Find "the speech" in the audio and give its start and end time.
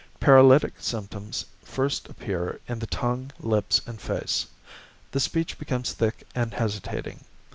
5.11-5.59